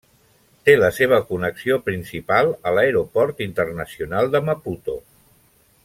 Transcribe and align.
Té 0.69 0.73
la 0.83 0.87
seva 0.99 1.19
connexió 1.33 1.77
principal 1.89 2.49
a 2.71 2.73
l'Aeroport 2.79 3.45
Internacional 3.49 4.33
de 4.37 4.43
Maputo. 4.51 4.99